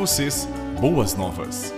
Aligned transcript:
vocês 0.00 0.48
boas 0.80 1.14
novas. 1.14 1.74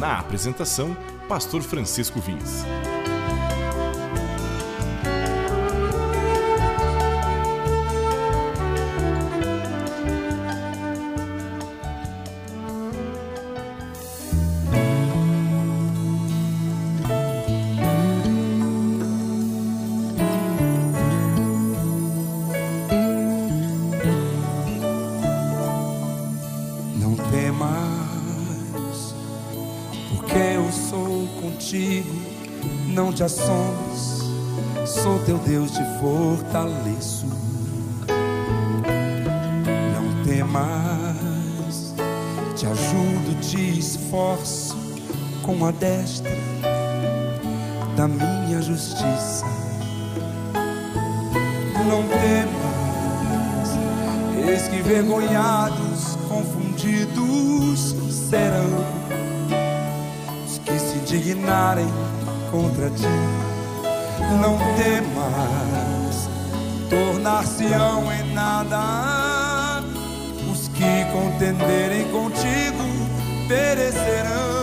Na 0.00 0.18
apresentação, 0.18 0.96
Pastor 1.28 1.62
Francisco 1.62 2.18
Vins. 2.18 2.64
não 32.98 33.12
te 33.12 33.22
assombres, 33.22 34.24
sou 34.84 35.20
teu 35.20 35.38
Deus, 35.38 35.70
te 35.70 35.84
fortaleço. 36.00 37.26
Não 39.94 40.24
temas, 40.24 41.94
te 42.56 42.66
ajudo, 42.66 43.40
te 43.40 43.78
esforço 43.78 44.76
com 45.44 45.64
a 45.64 45.70
destra 45.70 46.36
da 47.96 48.08
minha 48.08 48.60
justiça. 48.60 49.46
Não 51.86 52.02
temas, 52.02 53.68
eis 54.44 54.66
que 54.66 54.82
vergonhados, 54.82 56.16
confundidos 56.28 57.94
serão 58.28 58.84
os 60.44 60.58
que 60.58 60.76
se 60.80 60.96
indignarem 60.96 61.86
contra 62.50 62.90
ti. 62.90 63.06
Não 64.40 64.58
temas, 64.76 66.28
tornar-se-ão 66.90 68.12
em 68.12 68.34
nada 68.34 69.82
os 70.50 70.68
que 70.68 71.04
contenderem 71.12 72.04
contigo 72.10 72.84
perecerão. 73.48 74.57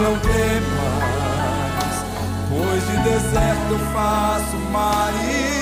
não 0.00 0.16
temas, 0.20 1.94
pois 2.48 2.86
de 2.86 2.96
deserto 3.02 3.78
faço 3.92 4.56
marido. 4.70 5.57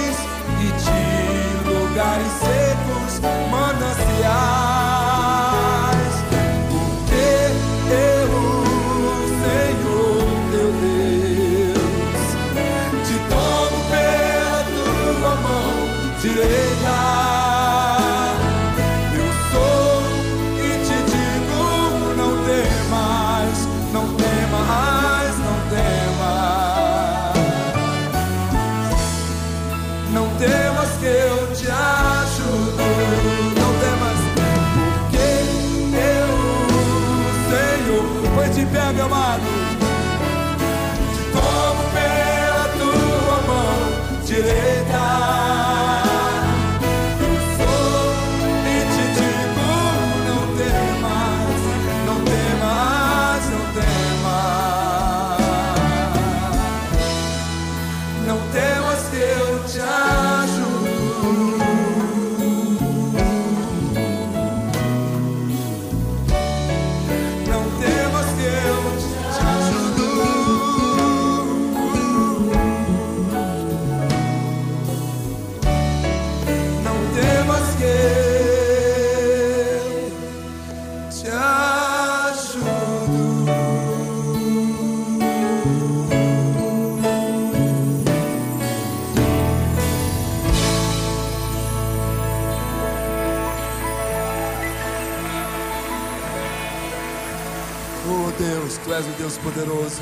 Tu 98.86 98.92
és 98.94 99.04
o 99.04 99.10
Deus 99.18 99.36
poderoso. 99.38 100.00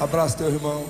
Abraça 0.00 0.38
teu 0.38 0.48
irmão. 0.48 0.86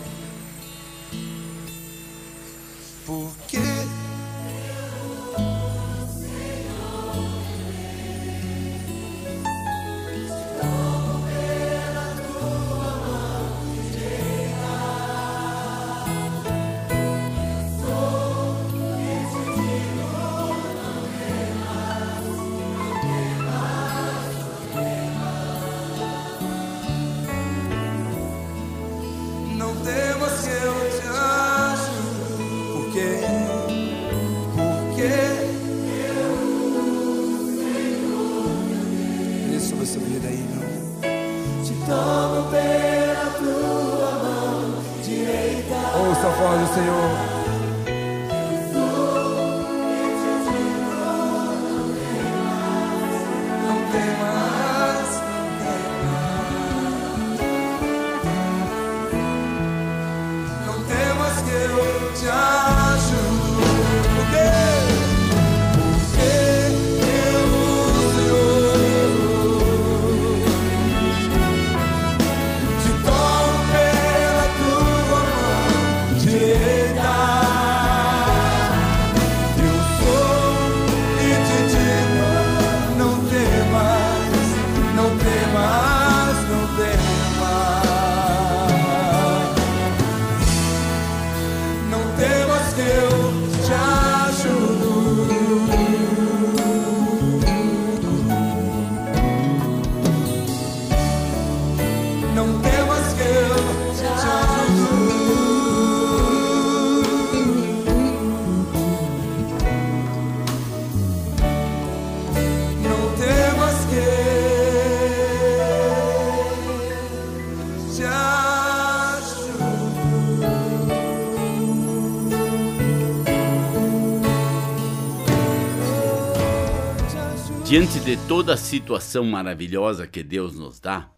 Diante 127.70 128.00
de 128.00 128.16
toda 128.26 128.54
a 128.54 128.56
situação 128.56 129.24
maravilhosa 129.24 130.04
que 130.04 130.24
Deus 130.24 130.56
nos 130.56 130.80
dá, 130.80 131.08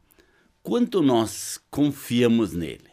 quanto 0.62 1.00
nós 1.00 1.58
confiamos 1.70 2.52
nele? 2.52 2.90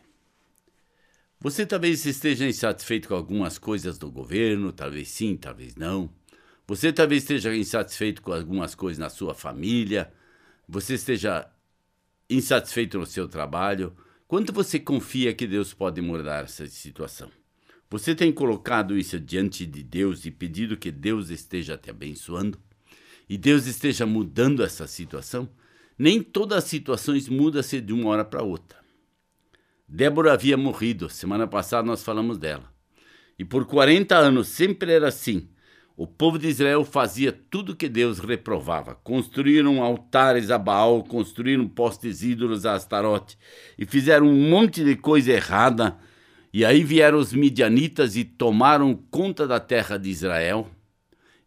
Você 1.42 1.66
talvez 1.66 2.06
esteja 2.06 2.48
insatisfeito 2.48 3.10
com 3.10 3.16
algumas 3.16 3.58
coisas 3.58 3.98
do 3.98 4.10
governo, 4.10 4.72
talvez 4.72 5.10
sim, 5.10 5.36
talvez 5.36 5.76
não. 5.76 6.10
Você 6.66 6.94
talvez 6.94 7.24
esteja 7.24 7.54
insatisfeito 7.54 8.22
com 8.22 8.32
algumas 8.32 8.74
coisas 8.76 8.98
na 8.98 9.10
sua 9.10 9.34
família. 9.34 10.10
Você 10.66 10.94
esteja 10.94 11.46
insatisfeito 12.30 12.98
no 12.98 13.06
seu 13.06 13.28
trabalho. 13.28 13.94
Quanto 14.26 14.54
você 14.54 14.80
confia 14.80 15.34
que 15.34 15.46
Deus 15.46 15.74
pode 15.74 16.00
mudar 16.00 16.46
essa 16.46 16.66
situação? 16.68 17.30
Você 17.90 18.16
tem 18.16 18.32
colocado 18.32 18.98
isso 18.98 19.20
diante 19.20 19.66
de 19.66 19.84
Deus 19.84 20.24
e 20.24 20.32
pedido 20.32 20.78
que 20.78 20.94
Deus 20.94 21.30
esteja 21.30 21.78
te 21.78 21.90
abençoando? 21.90 22.58
E 23.30 23.38
Deus 23.38 23.68
esteja 23.68 24.08
mudando 24.08 24.64
essa 24.64 24.88
situação, 24.88 25.48
nem 25.98 26.24
todas 26.24 26.58
as 26.60 26.64
situações 26.64 27.30
mudam-se 27.30 27.80
de 27.80 27.94
uma 27.94 28.10
hora 28.10 28.26
para 28.26 28.42
outra. 28.42 28.80
Débora 29.88 30.34
havia 30.34 30.58
morrido, 30.58 31.10
semana 31.10 31.48
passada 31.48 31.86
nós 31.86 32.04
falamos 32.04 32.38
dela. 32.38 32.74
E 33.38 33.46
por 33.46 33.66
40 33.66 34.16
anos 34.16 34.48
sempre 34.48 34.92
era 34.92 35.08
assim. 35.08 35.48
O 35.96 36.08
povo 36.08 36.40
de 36.40 36.48
Israel 36.48 36.86
fazia 36.86 37.32
tudo 37.32 37.76
que 37.76 37.90
Deus 37.90 38.20
reprovava. 38.20 38.96
Construíram 38.96 39.84
altares 39.84 40.50
a 40.50 40.58
Baal, 40.58 41.04
construíram 41.04 41.68
postes 41.68 42.24
ídolos 42.24 42.66
a 42.66 42.74
Astarote 42.74 43.38
e 43.78 43.86
fizeram 43.86 44.28
um 44.28 44.50
monte 44.50 44.84
de 44.84 44.96
coisa 44.96 45.32
errada. 45.34 45.98
E 46.54 46.64
aí 46.64 46.84
vieram 46.84 47.18
os 47.18 47.34
midianitas 47.34 48.16
e 48.16 48.24
tomaram 48.24 48.96
conta 49.12 49.46
da 49.46 49.60
terra 49.60 49.98
de 49.98 50.10
Israel. 50.10 50.70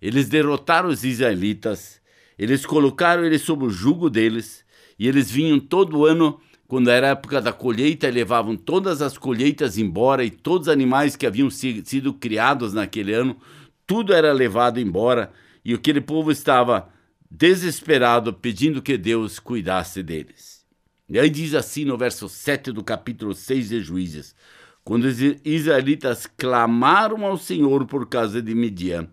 Eles 0.02 0.28
derrotaram 0.28 0.88
os 0.88 1.04
israelitas, 1.04 2.00
eles 2.36 2.66
colocaram 2.66 3.24
eles 3.24 3.42
sob 3.42 3.64
o 3.64 3.70
jugo 3.70 4.10
deles, 4.10 4.64
e 4.98 5.06
eles 5.06 5.30
vinham 5.30 5.60
todo 5.60 6.04
ano, 6.04 6.40
quando 6.66 6.90
era 6.90 7.08
época 7.08 7.40
da 7.40 7.52
colheita, 7.52 8.10
levavam 8.10 8.56
todas 8.56 9.00
as 9.00 9.16
colheitas 9.16 9.78
embora, 9.78 10.24
e 10.24 10.30
todos 10.30 10.66
os 10.66 10.72
animais 10.72 11.14
que 11.14 11.24
haviam 11.24 11.48
si- 11.48 11.84
sido 11.86 12.12
criados 12.12 12.72
naquele 12.72 13.14
ano, 13.14 13.36
tudo 13.86 14.12
era 14.12 14.32
levado 14.32 14.80
embora, 14.80 15.32
e 15.64 15.72
aquele 15.72 16.00
povo 16.00 16.32
estava 16.32 16.88
desesperado, 17.30 18.34
pedindo 18.34 18.82
que 18.82 18.98
Deus 18.98 19.38
cuidasse 19.38 20.02
deles. 20.02 20.66
E 21.08 21.16
aí 21.16 21.30
diz 21.30 21.54
assim 21.54 21.84
no 21.84 21.96
verso 21.96 22.28
7 22.28 22.72
do 22.72 22.82
capítulo 22.82 23.34
6 23.34 23.68
de 23.68 23.80
Juízes: 23.80 24.34
Quando 24.82 25.04
os 25.04 25.20
israelitas 25.44 26.26
clamaram 26.26 27.24
ao 27.24 27.36
Senhor 27.36 27.86
por 27.86 28.08
causa 28.08 28.42
de 28.42 28.54
Midian, 28.54 29.08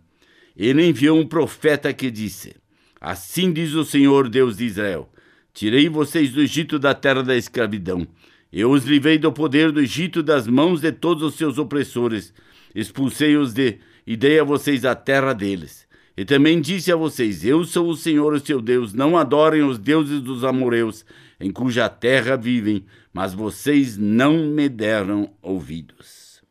ele 0.68 0.86
enviou 0.86 1.18
um 1.18 1.26
profeta 1.26 1.94
que 1.94 2.12
disse: 2.12 2.54
Assim 3.00 3.54
diz 3.54 3.74
o 3.74 3.86
Senhor 3.86 4.28
Deus 4.28 4.58
de 4.58 4.66
Israel: 4.66 5.10
Tirei 5.54 5.88
vocês 5.88 6.34
do 6.34 6.42
Egito 6.42 6.78
da 6.78 6.94
terra 6.94 7.24
da 7.24 7.38
escravidão. 7.38 8.06
Eu 8.52 8.72
os 8.72 8.84
livrei 8.84 9.18
do 9.18 9.32
poder 9.32 9.72
do 9.72 9.80
Egito 9.80 10.22
das 10.22 10.48
mãos 10.48 10.82
de 10.82 10.92
todos 10.92 11.24
os 11.24 11.36
seus 11.36 11.58
opressores. 11.58 12.34
Expulsei-os 12.76 13.54
de 13.54 13.78
e 14.06 14.18
dei 14.18 14.40
a 14.40 14.44
vocês 14.44 14.84
a 14.84 14.96
terra 14.96 15.34
deles. 15.34 15.88
E 16.18 16.26
também 16.26 16.60
disse 16.60 16.92
a 16.92 16.96
vocês: 16.98 17.46
Eu 17.46 17.64
sou 17.64 17.88
o 17.90 17.96
Senhor, 17.96 18.34
o 18.34 18.40
seu 18.46 18.62
Deus. 18.62 18.94
Não 18.94 19.18
adorem 19.18 19.64
os 19.64 19.80
deuses 19.80 20.20
dos 20.20 20.44
amoreus, 20.44 21.06
em 21.40 21.52
cuja 21.52 21.88
terra 21.88 22.36
vivem, 22.36 22.86
mas 23.14 23.34
vocês 23.34 23.98
não 23.98 24.46
me 24.46 24.68
deram 24.68 25.32
ouvidos. 25.42 26.44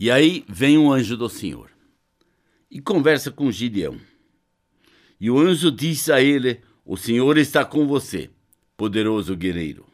E 0.00 0.10
aí 0.10 0.44
vem 0.48 0.76
um 0.76 0.90
anjo 0.90 1.16
do 1.16 1.28
Senhor 1.28 1.73
e 2.74 2.80
conversa 2.80 3.30
com 3.30 3.52
Gideão. 3.52 3.96
E 5.20 5.30
o 5.30 5.38
anjo 5.38 5.70
disse 5.70 6.10
a 6.10 6.20
ele: 6.20 6.60
O 6.84 6.96
Senhor 6.96 7.38
está 7.38 7.64
com 7.64 7.86
você, 7.86 8.30
poderoso 8.76 9.36
guerreiro. 9.36 9.86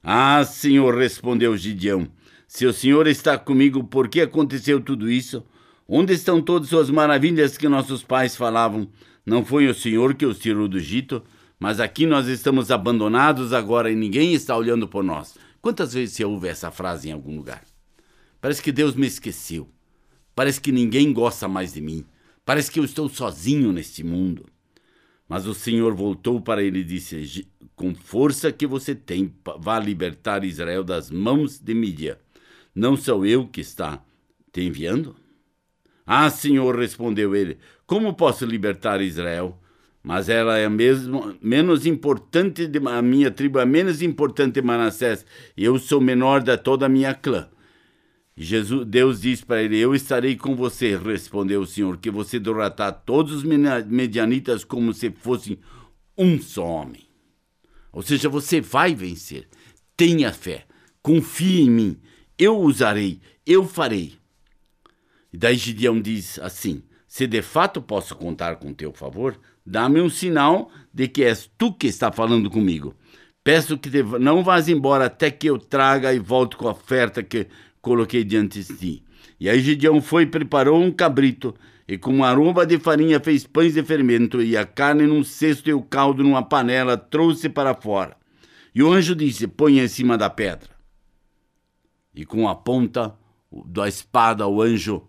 Ah, 0.00 0.44
Senhor, 0.44 0.96
respondeu 0.96 1.56
Gideão: 1.56 2.06
Se 2.46 2.64
o 2.64 2.72
Senhor 2.72 3.08
está 3.08 3.36
comigo, 3.36 3.82
por 3.82 4.08
que 4.08 4.20
aconteceu 4.20 4.80
tudo 4.80 5.10
isso? 5.10 5.44
Onde 5.88 6.12
estão 6.14 6.40
todas 6.40 6.72
as 6.72 6.88
maravilhas 6.88 7.58
que 7.58 7.68
nossos 7.68 8.04
pais 8.04 8.36
falavam? 8.36 8.88
Não 9.26 9.44
foi 9.44 9.66
o 9.66 9.74
Senhor 9.74 10.14
que 10.14 10.24
os 10.24 10.38
tirou 10.38 10.68
do 10.68 10.78
Egito? 10.78 11.24
Mas 11.58 11.80
aqui 11.80 12.06
nós 12.06 12.28
estamos 12.28 12.70
abandonados 12.70 13.52
agora 13.52 13.90
e 13.90 13.96
ninguém 13.96 14.32
está 14.32 14.56
olhando 14.56 14.86
por 14.86 15.02
nós. 15.02 15.36
Quantas 15.60 15.92
vezes 15.92 16.14
você 16.14 16.24
ouve 16.24 16.48
essa 16.48 16.70
frase 16.70 17.08
em 17.08 17.12
algum 17.12 17.36
lugar? 17.36 17.62
Parece 18.40 18.62
que 18.62 18.72
Deus 18.72 18.94
me 18.94 19.06
esqueceu. 19.06 19.68
Parece 20.40 20.58
que 20.58 20.72
ninguém 20.72 21.12
gosta 21.12 21.46
mais 21.46 21.74
de 21.74 21.82
mim. 21.82 22.02
Parece 22.46 22.70
que 22.70 22.80
eu 22.80 22.84
estou 22.84 23.10
sozinho 23.10 23.72
neste 23.72 24.02
mundo. 24.02 24.46
Mas 25.28 25.46
o 25.46 25.52
Senhor 25.52 25.94
voltou 25.94 26.40
para 26.40 26.62
ele 26.62 26.78
e 26.78 26.84
disse: 26.84 27.22
"Gi- 27.26 27.46
Com 27.76 27.94
força 27.94 28.50
que 28.50 28.66
você 28.66 28.94
tem, 28.94 29.34
vá 29.58 29.78
libertar 29.78 30.42
Israel 30.42 30.82
das 30.82 31.10
mãos 31.10 31.58
de 31.58 31.74
Mídia. 31.74 32.18
Não 32.74 32.96
sou 32.96 33.26
eu 33.26 33.46
que 33.48 33.60
está 33.60 34.02
te 34.50 34.62
enviando? 34.62 35.14
Ah, 36.06 36.30
Senhor, 36.30 36.74
respondeu 36.74 37.36
ele: 37.36 37.58
Como 37.86 38.14
posso 38.14 38.46
libertar 38.46 39.02
Israel? 39.02 39.58
Mas 40.02 40.30
ela 40.30 40.56
é 40.56 40.70
mesmo 40.70 41.36
menos 41.42 41.84
importante 41.84 42.66
de 42.66 42.78
a 42.88 43.02
minha 43.02 43.30
tribo 43.30 43.58
é 43.58 43.66
menos 43.66 44.00
importante 44.00 44.54
de 44.54 44.62
Manassés. 44.62 45.26
Eu 45.54 45.78
sou 45.78 46.00
menor 46.00 46.42
da 46.42 46.56
toda 46.56 46.86
a 46.86 46.88
minha 46.88 47.12
clã. 47.12 47.46
Jesus, 48.42 48.86
Deus 48.86 49.20
disse 49.20 49.44
para 49.44 49.62
ele: 49.62 49.78
Eu 49.78 49.94
estarei 49.94 50.34
com 50.34 50.56
você, 50.56 50.96
respondeu 50.96 51.60
o 51.60 51.66
Senhor, 51.66 51.98
que 51.98 52.10
você 52.10 52.40
derrotar 52.40 53.02
todos 53.04 53.34
os 53.34 53.44
medianitas 53.44 54.64
como 54.64 54.94
se 54.94 55.10
fossem 55.10 55.58
um 56.16 56.40
só 56.40 56.64
homem. 56.64 57.06
Ou 57.92 58.00
seja, 58.00 58.30
você 58.30 58.58
vai 58.58 58.94
vencer. 58.94 59.46
Tenha 59.94 60.32
fé. 60.32 60.64
Confie 61.02 61.60
em 61.60 61.70
mim. 61.70 62.00
Eu 62.38 62.58
usarei. 62.58 63.20
Eu 63.44 63.66
farei. 63.66 64.14
E 65.30 65.36
daí 65.36 65.56
Gideão 65.56 66.00
diz 66.00 66.38
assim: 66.38 66.82
Se 67.06 67.26
de 67.26 67.42
fato 67.42 67.82
posso 67.82 68.16
contar 68.16 68.56
com 68.56 68.72
teu 68.72 68.90
favor, 68.94 69.38
dá-me 69.66 70.00
um 70.00 70.08
sinal 70.08 70.70
de 70.94 71.08
que 71.08 71.24
és 71.24 71.50
tu 71.58 71.74
que 71.74 71.88
está 71.88 72.10
falando 72.10 72.48
comigo. 72.48 72.94
Peço 73.44 73.76
que 73.76 73.90
não 74.18 74.42
vás 74.42 74.68
embora 74.68 75.06
até 75.06 75.30
que 75.30 75.46
eu 75.46 75.58
traga 75.58 76.14
e 76.14 76.18
volte 76.18 76.56
com 76.56 76.68
a 76.68 76.72
oferta 76.72 77.22
que 77.22 77.46
coloquei 77.80 78.24
diante 78.24 78.62
de 78.62 78.76
ti. 78.76 79.04
E 79.38 79.48
aí 79.48 79.60
Gideão 79.60 80.00
foi 80.00 80.24
e 80.24 80.26
preparou 80.26 80.80
um 80.80 80.90
cabrito 80.90 81.54
e 81.90 81.98
com 81.98 82.22
aroma 82.22 82.64
de 82.64 82.78
farinha 82.78 83.18
fez 83.18 83.44
pães 83.44 83.74
de 83.74 83.82
fermento, 83.82 84.40
e 84.40 84.56
a 84.56 84.64
carne 84.64 85.08
num 85.08 85.24
cesto 85.24 85.68
e 85.68 85.72
o 85.72 85.82
caldo 85.82 86.22
numa 86.22 86.40
panela, 86.40 86.96
trouxe 86.96 87.48
para 87.48 87.74
fora. 87.74 88.16
E 88.72 88.80
o 88.80 88.92
anjo 88.92 89.12
disse: 89.12 89.48
Ponha 89.48 89.82
em 89.82 89.88
cima 89.88 90.16
da 90.16 90.30
pedra. 90.30 90.70
E 92.14 92.24
com 92.24 92.48
a 92.48 92.54
ponta 92.54 93.18
da 93.66 93.88
espada, 93.88 94.46
o 94.46 94.62
anjo 94.62 95.02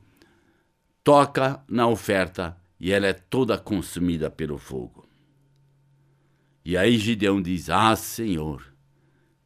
toca 1.03 1.63
na 1.67 1.87
oferta 1.87 2.57
e 2.79 2.91
ela 2.91 3.05
é 3.05 3.13
toda 3.13 3.59
consumida 3.59 4.31
pelo 4.31 4.57
fogo. 4.57 5.07
E 6.65 6.75
aí 6.75 6.97
Gideão 6.97 7.39
diz: 7.39 7.69
Ah, 7.69 7.95
Senhor, 7.95 8.73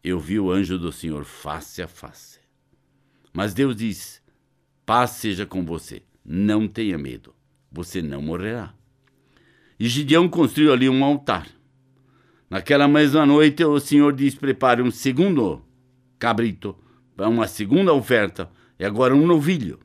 eu 0.01 0.17
vi 0.22 0.39
o 0.39 0.50
anjo 0.50 0.79
do 0.79 0.89
Senhor 0.89 1.25
face 1.25 1.82
a 1.82 1.88
face. 1.89 2.39
Mas 3.36 3.54
Deus 3.54 3.75
diz: 3.75 4.22
Paz 4.86 5.12
seja 5.12 5.46
com 5.46 5.65
você, 5.65 6.01
não 6.24 6.70
tenha 6.70 6.98
medo, 6.98 7.36
você 7.70 8.01
não 8.01 8.22
morrerá. 8.22 8.74
E 9.77 9.89
Gideão 9.89 10.30
construiu 10.30 10.72
ali 10.72 10.88
um 10.88 11.04
altar. 11.04 11.46
Naquela 12.50 12.88
mesma 12.88 13.25
noite, 13.25 13.62
o 13.65 13.77
Senhor 13.77 14.13
diz: 14.13 14.36
Prepare 14.36 14.82
um 14.82 14.89
segundo 14.89 15.62
cabrito, 16.18 16.77
uma 17.18 17.46
segunda 17.46 17.94
oferta, 17.94 18.50
e 18.80 18.86
agora 18.86 19.13
um 19.13 19.27
novilho. 19.27 19.82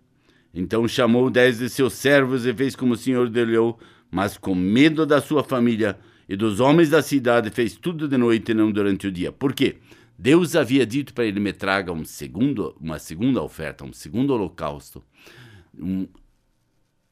Então 0.54 0.86
chamou 0.86 1.28
dez 1.28 1.58
de 1.58 1.68
seus 1.68 1.94
servos 1.94 2.46
e 2.46 2.54
fez 2.54 2.76
como 2.76 2.94
o 2.94 2.96
Senhor 2.96 3.22
ordenou, 3.22 3.80
mas 4.12 4.38
com 4.38 4.54
medo 4.54 5.04
da 5.04 5.20
sua 5.20 5.42
família 5.42 5.98
e 6.28 6.36
dos 6.36 6.60
homens 6.60 6.90
da 6.90 7.02
cidade 7.02 7.50
fez 7.50 7.74
tudo 7.74 8.06
de 8.06 8.16
noite 8.16 8.52
e 8.52 8.54
não 8.54 8.70
durante 8.70 9.08
o 9.08 9.12
dia. 9.12 9.32
Por 9.32 9.52
quê? 9.52 9.78
Deus 10.20 10.54
havia 10.54 10.84
dito 10.84 11.14
para 11.14 11.24
ele: 11.24 11.40
me 11.40 11.50
traga 11.50 11.90
um 11.90 12.04
segundo, 12.04 12.76
uma 12.78 12.98
segunda 12.98 13.42
oferta, 13.42 13.86
um 13.86 13.92
segundo 13.92 14.34
holocausto. 14.34 15.02
Um, 15.74 16.06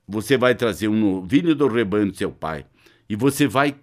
você 0.07 0.37
vai 0.37 0.55
trazer 0.55 0.89
um 0.89 1.15
novilho 1.15 1.55
do 1.55 1.67
rebanho 1.69 2.11
do 2.11 2.17
seu 2.17 2.31
pai 2.31 2.67
e 3.09 3.17
você 3.17 3.47
vai 3.47 3.75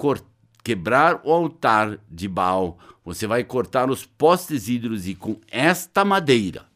quebrar 0.64 1.22
o 1.24 1.32
altar 1.32 2.00
de 2.08 2.28
Baal. 2.28 2.78
Você 3.04 3.26
vai 3.26 3.44
cortar 3.44 3.90
os 3.90 4.06
postes 4.06 4.68
ídolos 4.68 5.08
e 5.08 5.16
com 5.16 5.42
esta 5.50 6.06
madeira 6.06 6.68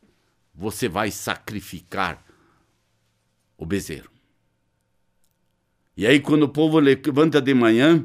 você 0.51 0.89
vai 0.89 1.11
sacrificar 1.11 2.25
o 3.57 3.65
bezerro. 3.65 4.09
E 5.95 6.07
aí, 6.07 6.19
quando 6.19 6.43
o 6.43 6.49
povo 6.49 6.79
levanta 6.79 7.39
de 7.39 7.53
manhã, 7.53 8.03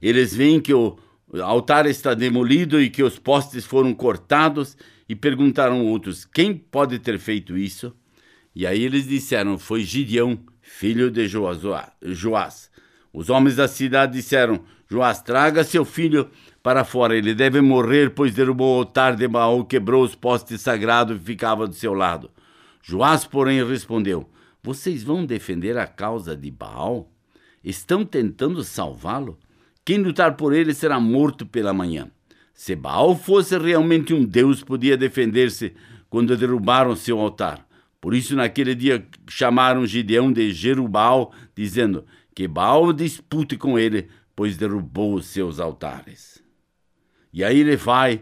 eles 0.00 0.34
veem 0.34 0.58
que 0.58 0.72
o 0.72 0.98
altar 1.42 1.86
está 1.86 2.14
demolido 2.14 2.80
e 2.80 2.88
que 2.88 3.02
os 3.02 3.18
postes 3.18 3.64
foram 3.64 3.94
cortados 3.94 4.76
e 5.08 5.14
perguntaram 5.14 5.86
outros: 5.86 6.24
quem 6.24 6.54
pode 6.54 6.98
ter 6.98 7.18
feito 7.18 7.56
isso? 7.56 7.94
E 8.54 8.66
aí 8.66 8.82
eles 8.82 9.06
disseram: 9.06 9.58
foi 9.58 9.82
Gideão, 9.82 10.38
filho 10.60 11.10
de 11.10 11.28
Joás. 11.28 12.70
Os 13.12 13.30
homens 13.30 13.56
da 13.56 13.68
cidade 13.68 14.14
disseram: 14.14 14.60
Joás, 14.90 15.20
traga 15.20 15.64
seu 15.64 15.84
filho 15.84 16.30
para 16.62 16.84
fora, 16.84 17.16
ele 17.16 17.34
deve 17.34 17.60
morrer, 17.60 18.10
pois 18.10 18.34
derrubou 18.34 18.76
o 18.76 18.78
altar 18.80 19.16
de 19.16 19.28
Baal, 19.28 19.64
quebrou 19.64 20.02
os 20.02 20.14
postes 20.14 20.60
sagrados 20.60 21.16
e 21.16 21.24
ficava 21.24 21.66
do 21.66 21.74
seu 21.74 21.94
lado. 21.94 22.30
Joás, 22.82 23.24
porém, 23.24 23.64
respondeu: 23.64 24.28
Vocês 24.62 25.02
vão 25.02 25.24
defender 25.24 25.76
a 25.76 25.86
causa 25.86 26.36
de 26.36 26.50
Baal? 26.50 27.10
Estão 27.62 28.04
tentando 28.04 28.62
salvá-lo? 28.64 29.38
Quem 29.88 29.96
lutar 29.96 30.36
por 30.36 30.52
ele 30.52 30.74
será 30.74 31.00
morto 31.00 31.46
pela 31.46 31.72
manhã. 31.72 32.10
Se 32.52 32.76
Baal 32.76 33.16
fosse 33.16 33.56
realmente 33.56 34.12
um 34.12 34.22
deus, 34.22 34.62
podia 34.62 34.98
defender-se 34.98 35.72
quando 36.10 36.36
derrubaram 36.36 36.94
seu 36.94 37.18
altar. 37.18 37.66
Por 37.98 38.12
isso, 38.12 38.36
naquele 38.36 38.74
dia, 38.74 39.08
chamaram 39.30 39.86
Gideão 39.86 40.30
de 40.30 40.52
Jerubal, 40.52 41.32
dizendo 41.56 42.04
que 42.34 42.46
Baal 42.46 42.92
dispute 42.92 43.56
com 43.56 43.78
ele, 43.78 44.08
pois 44.36 44.58
derrubou 44.58 45.14
os 45.14 45.24
seus 45.24 45.58
altares. 45.58 46.42
E 47.32 47.42
aí 47.42 47.58
ele 47.58 47.76
vai 47.76 48.20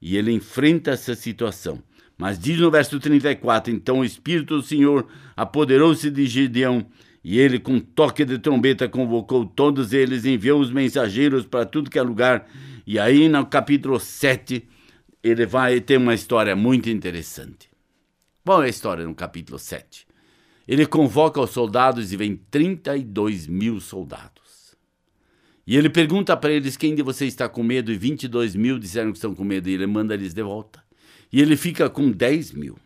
e 0.00 0.16
ele 0.16 0.30
enfrenta 0.30 0.92
essa 0.92 1.16
situação. 1.16 1.82
Mas 2.16 2.38
diz 2.38 2.60
no 2.60 2.70
verso 2.70 3.00
34: 3.00 3.74
Então 3.74 3.98
o 3.98 4.04
Espírito 4.04 4.58
do 4.58 4.62
Senhor 4.62 5.08
apoderou-se 5.36 6.08
de 6.12 6.26
Gideão, 6.28 6.86
e 7.22 7.38
ele, 7.38 7.58
com 7.58 7.78
toque 7.78 8.24
de 8.24 8.38
trombeta, 8.38 8.88
convocou 8.88 9.44
todos 9.44 9.92
eles, 9.92 10.24
enviou 10.24 10.60
os 10.60 10.70
mensageiros 10.70 11.46
para 11.46 11.66
tudo 11.66 11.90
que 11.90 11.98
é 11.98 12.02
lugar. 12.02 12.48
E 12.86 12.98
aí, 12.98 13.28
no 13.28 13.44
capítulo 13.44 13.98
7, 13.98 14.66
ele 15.22 15.46
vai 15.46 15.80
ter 15.80 15.96
uma 15.96 16.14
história 16.14 16.54
muito 16.54 16.88
interessante. 16.88 17.68
Qual 18.44 18.62
é 18.62 18.66
a 18.66 18.70
história 18.70 19.04
no 19.04 19.14
capítulo 19.14 19.58
7? 19.58 20.06
Ele 20.66 20.86
convoca 20.86 21.40
os 21.40 21.50
soldados 21.50 22.12
e 22.12 22.16
vem 22.16 22.36
32 22.50 23.46
mil 23.46 23.80
soldados. 23.80 24.76
E 25.66 25.76
ele 25.76 25.90
pergunta 25.90 26.36
para 26.36 26.52
eles 26.52 26.76
quem 26.76 26.94
de 26.94 27.02
vocês 27.02 27.32
está 27.32 27.48
com 27.48 27.62
medo, 27.62 27.92
e 27.92 27.96
22 27.96 28.54
mil 28.54 28.78
disseram 28.78 29.10
que 29.10 29.18
estão 29.18 29.34
com 29.34 29.44
medo, 29.44 29.68
e 29.68 29.74
ele 29.74 29.86
manda 29.86 30.14
eles 30.14 30.32
de 30.32 30.42
volta 30.42 30.82
e 31.32 31.40
ele 31.40 31.56
fica 31.56 31.88
com 31.88 32.10
10 32.10 32.52
mil. 32.52 32.78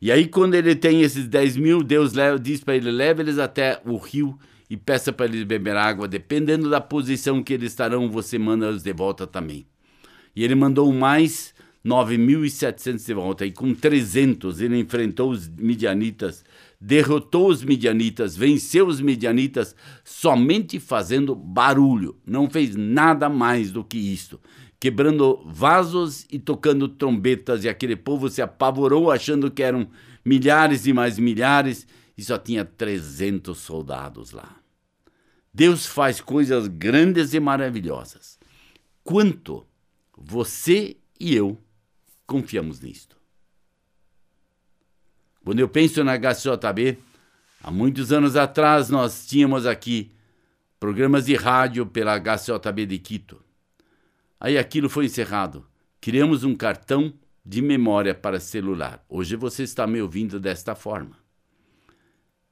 E 0.00 0.12
aí, 0.12 0.26
quando 0.26 0.54
ele 0.54 0.76
tem 0.76 1.02
esses 1.02 1.26
10 1.26 1.56
mil, 1.56 1.82
Deus 1.82 2.12
leva, 2.12 2.38
diz 2.38 2.62
para 2.62 2.76
ele: 2.76 2.90
leve 2.90 3.22
eles 3.22 3.38
até 3.38 3.80
o 3.84 3.96
rio 3.96 4.38
e 4.70 4.76
peça 4.76 5.12
para 5.12 5.26
eles 5.26 5.44
beber 5.44 5.76
água. 5.76 6.06
Dependendo 6.06 6.70
da 6.70 6.80
posição 6.80 7.42
que 7.42 7.54
eles 7.54 7.72
estarão, 7.72 8.10
você 8.10 8.38
manda 8.38 8.68
eles 8.68 8.82
de 8.82 8.92
volta 8.92 9.26
também. 9.26 9.66
E 10.36 10.44
ele 10.44 10.54
mandou 10.54 10.92
mais 10.92 11.52
9.700 11.84 13.04
de 13.04 13.14
volta. 13.14 13.46
E 13.46 13.50
com 13.50 13.74
300 13.74 14.60
ele 14.60 14.78
enfrentou 14.78 15.30
os 15.30 15.48
midianitas, 15.48 16.44
derrotou 16.80 17.48
os 17.48 17.64
midianitas, 17.64 18.36
venceu 18.36 18.86
os 18.86 19.00
midianitas 19.00 19.74
somente 20.04 20.78
fazendo 20.78 21.34
barulho. 21.34 22.16
Não 22.24 22.48
fez 22.48 22.76
nada 22.76 23.28
mais 23.28 23.72
do 23.72 23.82
que 23.82 23.98
isso 23.98 24.38
quebrando 24.80 25.42
vasos 25.44 26.26
e 26.30 26.38
tocando 26.38 26.88
trombetas, 26.88 27.64
e 27.64 27.68
aquele 27.68 27.96
povo 27.96 28.28
se 28.28 28.40
apavorou 28.40 29.10
achando 29.10 29.50
que 29.50 29.62
eram 29.62 29.88
milhares 30.24 30.86
e 30.86 30.92
mais 30.92 31.18
milhares, 31.18 31.86
e 32.16 32.22
só 32.22 32.38
tinha 32.38 32.64
300 32.64 33.56
soldados 33.58 34.32
lá. 34.32 34.56
Deus 35.52 35.86
faz 35.86 36.20
coisas 36.20 36.68
grandes 36.68 37.34
e 37.34 37.40
maravilhosas. 37.40 38.38
Quanto 39.02 39.66
você 40.16 40.96
e 41.18 41.34
eu 41.34 41.60
confiamos 42.26 42.80
nisto? 42.80 43.16
Quando 45.44 45.60
eu 45.60 45.68
penso 45.68 46.04
na 46.04 46.14
HCJB, 46.14 46.98
há 47.62 47.70
muitos 47.70 48.12
anos 48.12 48.36
atrás 48.36 48.90
nós 48.90 49.26
tínhamos 49.26 49.66
aqui 49.66 50.12
programas 50.78 51.26
de 51.26 51.34
rádio 51.34 51.86
pela 51.86 52.18
HCJB 52.20 52.86
de 52.86 52.98
Quito. 52.98 53.47
Aí 54.40 54.56
aquilo 54.56 54.88
foi 54.88 55.06
encerrado. 55.06 55.66
Criamos 56.00 56.44
um 56.44 56.54
cartão 56.54 57.12
de 57.44 57.60
memória 57.60 58.14
para 58.14 58.38
celular. 58.38 59.04
Hoje 59.08 59.34
você 59.34 59.62
está 59.62 59.86
me 59.86 60.00
ouvindo 60.00 60.38
desta 60.38 60.74
forma. 60.74 61.16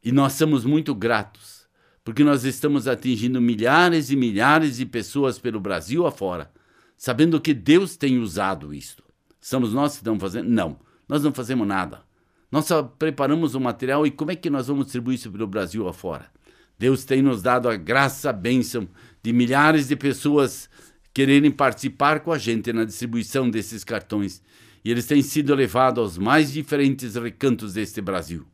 E 0.02 0.10
nós 0.10 0.32
somos 0.34 0.64
muito 0.64 0.94
gratos, 0.94 1.68
porque 2.04 2.24
nós 2.24 2.44
estamos 2.44 2.88
atingindo 2.88 3.40
milhares 3.40 4.10
e 4.10 4.16
milhares 4.16 4.76
de 4.76 4.86
pessoas 4.86 5.38
pelo 5.38 5.60
Brasil 5.60 6.06
afora, 6.06 6.50
sabendo 6.96 7.40
que 7.40 7.52
Deus 7.52 7.96
tem 7.96 8.18
usado 8.18 8.72
isto. 8.72 9.04
Somos 9.40 9.72
nós 9.72 9.92
que 9.92 9.98
estamos 9.98 10.20
fazendo? 10.20 10.48
Não, 10.48 10.78
nós 11.08 11.22
não 11.22 11.32
fazemos 11.32 11.66
nada. 11.66 12.02
Nós 12.50 12.64
só 12.64 12.82
preparamos 12.82 13.54
o 13.54 13.60
material 13.60 14.06
e 14.06 14.10
como 14.10 14.30
é 14.30 14.36
que 14.36 14.48
nós 14.48 14.68
vamos 14.68 14.86
distribuir 14.86 15.16
isso 15.16 15.30
pelo 15.30 15.46
Brasil 15.46 15.86
afora? 15.88 16.30
Deus 16.78 17.04
tem 17.04 17.22
nos 17.22 17.42
dado 17.42 17.68
a 17.68 17.76
graça, 17.76 18.30
a 18.30 18.32
bênção 18.32 18.88
de 19.22 19.32
milhares 19.32 19.88
de 19.88 19.96
pessoas 19.96 20.68
quererem 21.16 21.50
participar 21.50 22.20
com 22.20 22.30
a 22.30 22.36
gente 22.36 22.70
na 22.74 22.84
distribuição 22.84 23.48
desses 23.48 23.82
cartões 23.82 24.42
e 24.84 24.90
eles 24.90 25.06
têm 25.06 25.22
sido 25.22 25.54
levados 25.54 25.98
aos 25.98 26.18
mais 26.18 26.52
diferentes 26.52 27.14
recantos 27.14 27.72
deste 27.72 28.02
Brasil. 28.02 28.46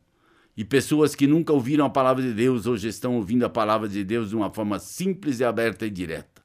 E 0.55 0.63
pessoas 0.63 1.13
que 1.13 1.27
nunca 1.27 1.51
ouviram 1.51 1.83
a 1.83 1.89
palavra 1.89 2.23
de 2.23 2.31
Deus 2.31 2.65
hoje 2.65 2.87
estão 2.87 3.17
ouvindo 3.17 3.45
a 3.45 3.49
palavra 3.49 3.89
de 3.89 4.01
Deus 4.05 4.29
de 4.29 4.37
uma 4.37 4.49
forma 4.49 4.79
simples 4.79 5.41
e 5.41 5.43
aberta 5.43 5.85
e 5.85 5.89
direta. 5.89 6.41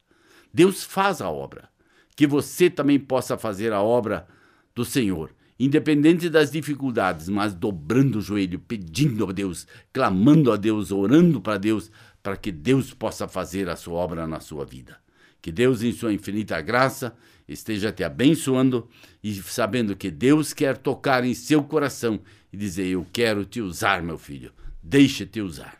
Deus 0.52 0.82
faz 0.82 1.20
a 1.20 1.30
obra. 1.30 1.68
Que 2.16 2.26
você 2.26 2.68
também 2.68 2.98
possa 2.98 3.38
fazer 3.38 3.72
a 3.72 3.80
obra 3.80 4.26
do 4.74 4.84
Senhor, 4.84 5.30
independente 5.56 6.28
das 6.28 6.50
dificuldades, 6.50 7.28
mas 7.28 7.54
dobrando 7.54 8.18
o 8.18 8.22
joelho, 8.22 8.58
pedindo 8.58 9.24
a 9.24 9.30
Deus, 9.30 9.68
clamando 9.92 10.50
a 10.50 10.56
Deus, 10.56 10.90
orando 10.90 11.40
para 11.40 11.58
Deus, 11.58 11.92
para 12.24 12.36
que 12.36 12.50
Deus 12.50 12.92
possa 12.92 13.28
fazer 13.28 13.68
a 13.68 13.76
sua 13.76 13.94
obra 13.94 14.26
na 14.26 14.40
sua 14.40 14.64
vida. 14.64 14.96
Que 15.40 15.52
Deus, 15.52 15.82
em 15.82 15.92
sua 15.92 16.12
infinita 16.12 16.60
graça, 16.60 17.14
esteja 17.48 17.92
te 17.92 18.04
abençoando 18.04 18.88
e 19.22 19.34
sabendo 19.34 19.96
que 19.96 20.10
Deus 20.10 20.52
quer 20.52 20.76
tocar 20.76 21.24
em 21.24 21.34
seu 21.34 21.62
coração 21.62 22.20
e 22.52 22.56
dizer: 22.56 22.86
Eu 22.86 23.06
quero 23.12 23.44
te 23.44 23.60
usar, 23.60 24.02
meu 24.02 24.18
filho. 24.18 24.52
Deixa-te 24.82 25.40
usar. 25.40 25.78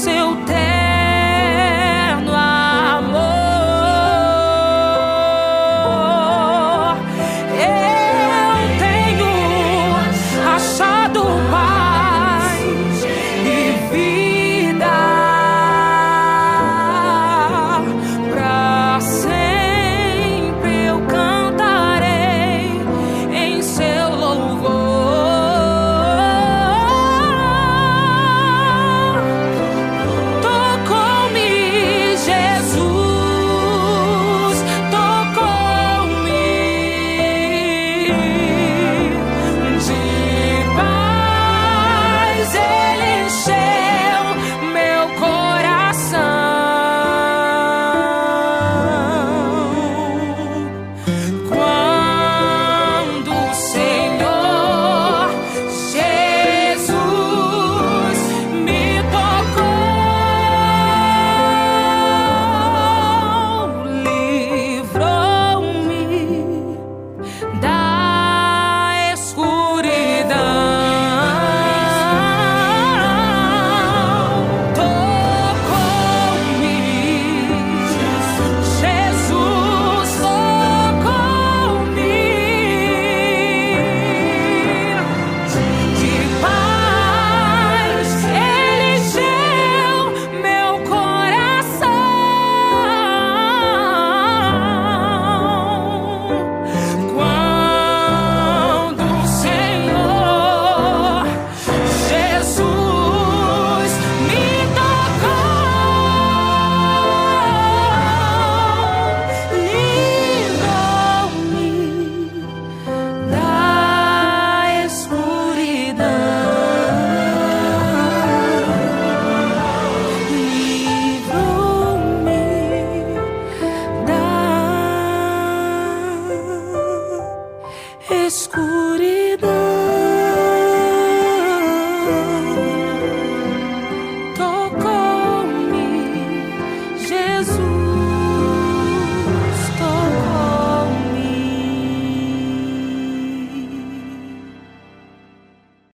Seu 0.00 0.34
terno 0.46 0.59